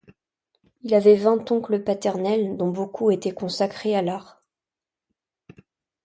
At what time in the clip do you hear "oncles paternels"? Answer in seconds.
1.51-2.57